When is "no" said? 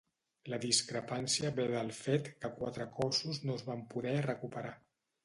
3.45-3.59